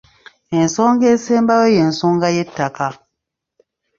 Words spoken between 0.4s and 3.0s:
Ensonga esembayo y'ensonga y'ettaka.